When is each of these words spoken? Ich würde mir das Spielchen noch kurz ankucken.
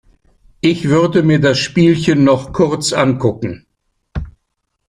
Ich 0.61 0.85
würde 0.89 1.21
mir 1.21 1.39
das 1.39 1.59
Spielchen 1.59 2.23
noch 2.23 2.53
kurz 2.53 2.91
ankucken. 2.91 3.67